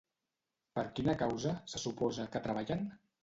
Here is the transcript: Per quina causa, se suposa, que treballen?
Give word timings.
Per 0.77 0.83
quina 0.99 1.15
causa, 1.19 1.53
se 1.73 1.83
suposa, 1.83 2.27
que 2.37 2.41
treballen? 2.47 2.85